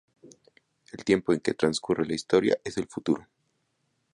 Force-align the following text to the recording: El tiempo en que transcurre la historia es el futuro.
El 0.93 1.05
tiempo 1.05 1.31
en 1.31 1.41
que 1.41 1.53
transcurre 1.53 2.07
la 2.07 2.15
historia 2.15 2.57
es 2.63 2.75
el 2.79 2.87
futuro. 2.87 3.27